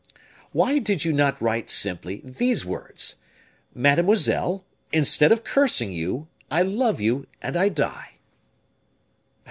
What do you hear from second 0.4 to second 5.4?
"Why did you not write simply these words: "'MADEMOISELLE, Instead